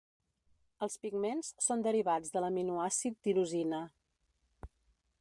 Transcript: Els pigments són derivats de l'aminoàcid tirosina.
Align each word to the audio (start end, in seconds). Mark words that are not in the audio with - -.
Els 0.85 0.95
pigments 1.03 1.51
són 1.67 1.85
derivats 1.89 2.35
de 2.37 2.45
l'aminoàcid 2.45 3.23
tirosina. 3.29 3.87